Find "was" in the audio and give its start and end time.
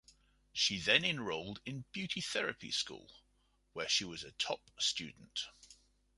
4.03-4.23